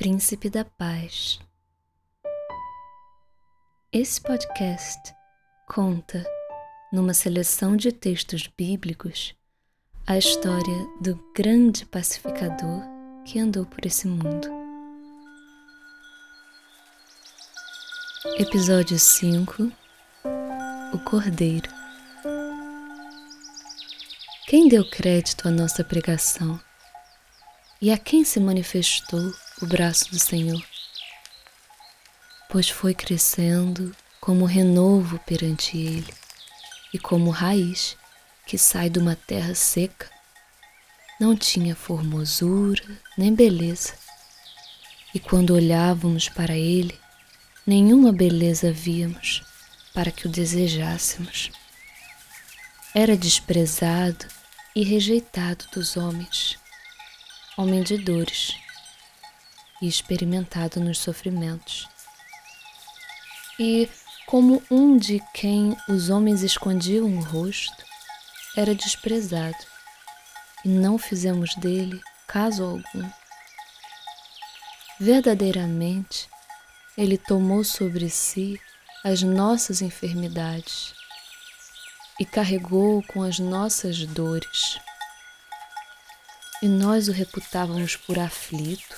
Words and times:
Príncipe 0.00 0.48
da 0.48 0.64
Paz. 0.64 1.38
Esse 3.92 4.18
podcast 4.18 5.14
conta, 5.68 6.24
numa 6.90 7.12
seleção 7.12 7.76
de 7.76 7.92
textos 7.92 8.46
bíblicos, 8.46 9.34
a 10.06 10.16
história 10.16 10.88
do 11.02 11.22
grande 11.36 11.84
pacificador 11.84 12.82
que 13.26 13.38
andou 13.38 13.66
por 13.66 13.84
esse 13.84 14.08
mundo. 14.08 14.48
Episódio 18.38 18.98
5 18.98 19.70
O 20.94 20.98
Cordeiro. 21.00 21.68
Quem 24.48 24.66
deu 24.66 24.88
crédito 24.88 25.46
à 25.46 25.50
nossa 25.50 25.84
pregação? 25.84 26.58
E 27.82 27.90
a 27.90 27.96
quem 27.96 28.24
se 28.24 28.38
manifestou 28.38 29.32
o 29.62 29.66
braço 29.66 30.10
do 30.10 30.18
Senhor? 30.18 30.62
Pois 32.50 32.68
foi 32.68 32.92
crescendo 32.92 33.96
como 34.20 34.44
renovo 34.44 35.18
perante 35.20 35.78
Ele 35.78 36.14
e 36.92 36.98
como 36.98 37.30
raiz 37.30 37.96
que 38.46 38.58
sai 38.58 38.90
de 38.90 38.98
uma 38.98 39.16
terra 39.16 39.54
seca. 39.54 40.10
Não 41.18 41.34
tinha 41.34 41.74
formosura 41.74 42.84
nem 43.16 43.34
beleza, 43.34 43.94
e 45.14 45.18
quando 45.18 45.54
olhávamos 45.54 46.28
para 46.28 46.54
Ele, 46.54 47.00
nenhuma 47.66 48.12
beleza 48.12 48.70
víamos 48.70 49.42
para 49.94 50.10
que 50.10 50.26
o 50.26 50.30
desejássemos. 50.30 51.50
Era 52.94 53.16
desprezado 53.16 54.26
e 54.76 54.84
rejeitado 54.84 55.64
dos 55.72 55.96
homens 55.96 56.59
homem 57.60 57.82
de 57.82 57.98
dores 57.98 58.56
e 59.82 59.86
experimentado 59.86 60.80
nos 60.80 60.98
sofrimentos. 60.98 61.86
E, 63.58 63.86
como 64.26 64.62
um 64.70 64.96
de 64.96 65.20
quem 65.34 65.76
os 65.86 66.08
homens 66.08 66.42
escondiam 66.42 67.04
o 67.04 67.20
rosto, 67.20 67.84
era 68.56 68.74
desprezado, 68.74 69.58
e 70.64 70.70
não 70.70 70.96
fizemos 70.96 71.54
dele 71.56 72.00
caso 72.26 72.64
algum. 72.64 73.10
Verdadeiramente, 74.98 76.30
ele 76.96 77.18
tomou 77.18 77.62
sobre 77.62 78.08
si 78.08 78.58
as 79.04 79.22
nossas 79.22 79.82
enfermidades 79.82 80.94
e 82.18 82.24
carregou 82.24 83.02
com 83.02 83.22
as 83.22 83.38
nossas 83.38 84.06
dores 84.06 84.80
e 86.62 86.68
nós 86.68 87.08
o 87.08 87.12
reputávamos 87.12 87.96
por 87.96 88.18
aflito, 88.18 88.96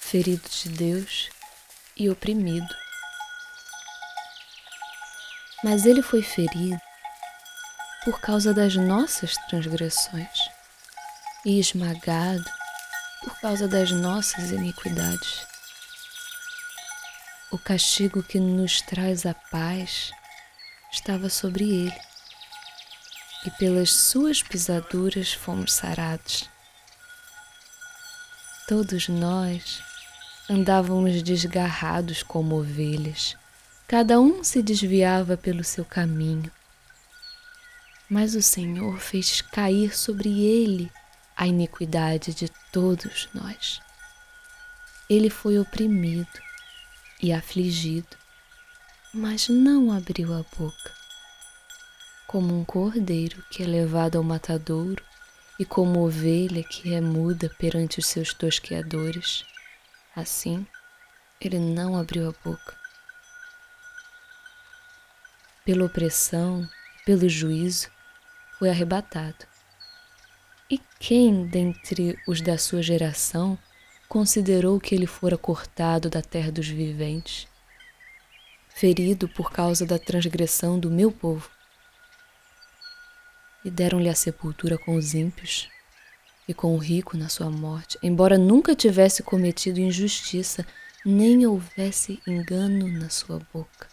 ferido 0.00 0.48
de 0.48 0.68
Deus 0.68 1.30
e 1.96 2.08
oprimido. 2.08 2.74
Mas 5.64 5.84
ele 5.84 6.02
foi 6.02 6.22
ferido 6.22 6.80
por 8.04 8.20
causa 8.20 8.52
das 8.52 8.74
nossas 8.76 9.34
transgressões 9.48 10.38
e 11.44 11.58
esmagado 11.58 12.44
por 13.22 13.38
causa 13.40 13.68
das 13.68 13.90
nossas 13.90 14.50
iniquidades. 14.50 15.46
O 17.50 17.58
castigo 17.58 18.22
que 18.22 18.40
nos 18.40 18.80
traz 18.80 19.26
a 19.26 19.34
paz 19.34 20.10
estava 20.92 21.28
sobre 21.28 21.64
ele, 21.64 22.00
e 23.44 23.50
pelas 23.52 23.90
suas 23.92 24.42
pisaduras 24.42 25.32
fomos 25.32 25.72
sarados. 25.72 26.51
Todos 28.68 29.08
nós 29.08 29.82
andávamos 30.48 31.20
desgarrados 31.22 32.22
como 32.22 32.60
ovelhas, 32.60 33.36
cada 33.88 34.20
um 34.20 34.44
se 34.44 34.62
desviava 34.62 35.36
pelo 35.36 35.64
seu 35.64 35.84
caminho. 35.84 36.50
Mas 38.08 38.34
o 38.34 38.42
Senhor 38.42 38.98
fez 39.00 39.40
cair 39.40 39.96
sobre 39.96 40.44
ele 40.44 40.92
a 41.36 41.46
iniquidade 41.46 42.32
de 42.32 42.48
todos 42.70 43.28
nós. 43.34 43.80
Ele 45.10 45.28
foi 45.28 45.58
oprimido 45.58 46.40
e 47.20 47.32
afligido, 47.32 48.16
mas 49.12 49.48
não 49.48 49.90
abriu 49.90 50.32
a 50.32 50.44
boca. 50.56 50.92
Como 52.28 52.58
um 52.58 52.64
cordeiro 52.64 53.42
que 53.50 53.62
é 53.62 53.66
levado 53.66 54.16
ao 54.16 54.24
matadouro, 54.24 55.02
e 55.62 55.64
como 55.64 56.04
ovelha 56.04 56.64
que 56.64 56.92
é 56.92 57.00
muda 57.00 57.48
perante 57.56 58.00
os 58.00 58.06
seus 58.06 58.34
tosqueadores, 58.34 59.44
assim 60.14 60.66
ele 61.40 61.56
não 61.56 61.96
abriu 61.96 62.28
a 62.28 62.32
boca. 62.44 62.76
Pela 65.64 65.84
opressão, 65.84 66.68
pelo 67.06 67.28
juízo, 67.28 67.88
foi 68.58 68.70
arrebatado. 68.70 69.46
E 70.68 70.80
quem 70.98 71.46
dentre 71.46 72.18
os 72.26 72.40
da 72.40 72.58
sua 72.58 72.82
geração 72.82 73.56
considerou 74.08 74.80
que 74.80 74.96
ele 74.96 75.06
fora 75.06 75.38
cortado 75.38 76.10
da 76.10 76.20
terra 76.20 76.50
dos 76.50 76.66
viventes, 76.66 77.46
ferido 78.68 79.28
por 79.28 79.52
causa 79.52 79.86
da 79.86 79.96
transgressão 79.96 80.76
do 80.76 80.90
meu 80.90 81.12
povo? 81.12 81.48
E 83.64 83.70
deram-lhe 83.70 84.08
a 84.08 84.14
sepultura 84.14 84.76
com 84.76 84.96
os 84.96 85.14
ímpios 85.14 85.68
e 86.46 86.52
com 86.52 86.74
o 86.74 86.78
rico 86.78 87.16
na 87.16 87.28
sua 87.28 87.50
morte, 87.50 87.98
embora 88.02 88.36
nunca 88.36 88.74
tivesse 88.74 89.22
cometido 89.22 89.80
injustiça, 89.80 90.66
nem 91.04 91.46
houvesse 91.46 92.20
engano 92.26 92.88
na 92.88 93.08
sua 93.08 93.40
boca. 93.52 93.88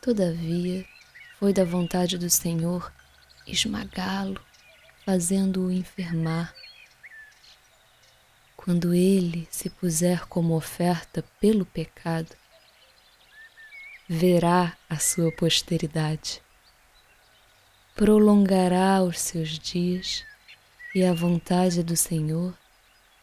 Todavia, 0.00 0.84
foi 1.38 1.52
da 1.52 1.64
vontade 1.64 2.18
do 2.18 2.28
Senhor 2.28 2.92
esmagá-lo, 3.46 4.40
fazendo-o 5.04 5.70
enfermar. 5.70 6.54
Quando 8.56 8.94
ele 8.94 9.46
se 9.50 9.68
puser 9.68 10.26
como 10.26 10.56
oferta 10.56 11.24
pelo 11.40 11.66
pecado, 11.66 12.34
verá 14.08 14.76
a 14.88 14.98
sua 14.98 15.32
posteridade 15.32 16.41
prolongará 17.94 19.02
os 19.02 19.20
seus 19.20 19.58
dias 19.58 20.24
e 20.94 21.04
a 21.04 21.12
vontade 21.12 21.82
do 21.82 21.96
Senhor 21.96 22.56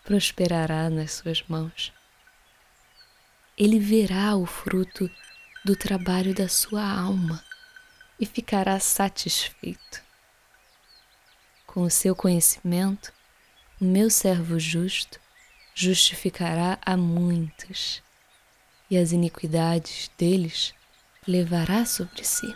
prosperará 0.03 0.89
nas 0.89 1.13
suas 1.13 1.43
mãos. 1.47 1.91
Ele 3.57 3.79
verá 3.79 4.35
o 4.35 4.45
fruto 4.45 5.09
do 5.65 5.75
trabalho 5.75 6.33
da 6.33 6.47
sua 6.47 6.87
alma 6.87 7.43
e 8.19 8.25
ficará 8.25 8.79
satisfeito. 8.79 10.03
Com 11.65 11.83
o 11.83 11.89
seu 11.89 12.15
conhecimento, 12.15 13.11
o 13.81 13.85
meu 13.85 14.09
servo 14.09 14.59
justo 14.59 15.19
justificará 15.73 16.77
a 16.85 16.97
muitos, 16.97 18.03
e 18.89 18.97
as 18.97 19.11
iniquidades 19.11 20.09
deles 20.17 20.73
levará 21.27 21.85
sobre 21.85 22.23
si 22.23 22.53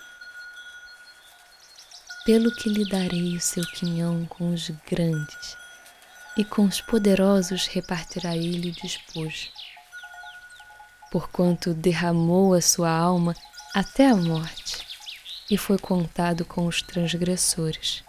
pelo 2.25 2.51
que 2.51 2.69
lhe 2.69 2.87
darei 2.87 3.35
o 3.35 3.41
seu 3.41 3.63
quinhão 3.65 4.25
com 4.25 4.53
os 4.53 4.69
grandes, 4.89 5.57
e 6.37 6.45
com 6.45 6.63
os 6.63 6.81
poderosos 6.81 7.67
repartirá 7.67 8.35
ele 8.35 8.69
o 8.69 8.81
despojo. 8.81 9.49
Porquanto 11.11 11.73
derramou 11.73 12.53
a 12.53 12.61
sua 12.61 12.89
alma 12.89 13.35
até 13.73 14.09
a 14.09 14.15
morte, 14.15 14.85
e 15.49 15.57
foi 15.57 15.77
contado 15.77 16.45
com 16.45 16.65
os 16.65 16.81
transgressores. 16.81 18.03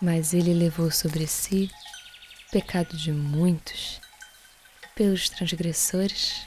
Mas 0.00 0.34
ele 0.34 0.52
levou 0.52 0.90
sobre 0.90 1.26
si 1.26 1.70
o 2.48 2.52
pecado 2.52 2.96
de 2.96 3.10
muitos, 3.12 4.00
pelos 4.94 5.28
transgressores 5.30 6.46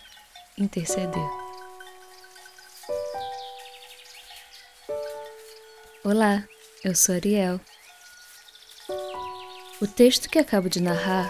intercedeu. 0.58 1.45
Olá, 6.06 6.48
eu 6.84 6.94
sou 6.94 7.16
Ariel. 7.16 7.60
O 9.82 9.88
texto 9.88 10.30
que 10.30 10.38
acabo 10.38 10.70
de 10.70 10.80
narrar 10.80 11.28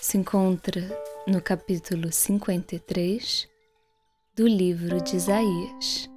se 0.00 0.16
encontra 0.16 0.80
no 1.26 1.42
capítulo 1.42 2.12
53 2.12 3.48
do 4.36 4.46
livro 4.46 5.02
de 5.02 5.16
Isaías. 5.16 6.08